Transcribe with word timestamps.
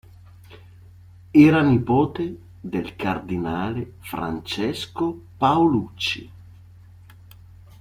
Era 1.45 1.61
nipote 1.61 2.35
del 2.63 2.95
cardinale 2.95 3.93
Francesco 3.99 5.19
Paolucci. 5.37 6.29